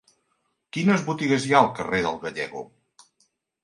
[0.77, 2.69] Quines botigues hi ha al carrer del Gállego?